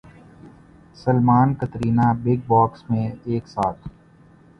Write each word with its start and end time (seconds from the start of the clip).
Salman Katrina 0.95 2.07
big 2.23 2.39
باس 2.47 2.89
میں 2.89 3.07
ایک 3.25 3.47
ساتھ 3.47 3.87